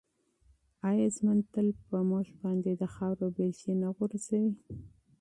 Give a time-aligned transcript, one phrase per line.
[0.89, 4.51] آیا ژوند تل په موږ باندې د خاورو بیلچې نه غورځوي؟